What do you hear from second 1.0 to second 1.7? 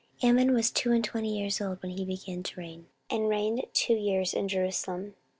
twenty years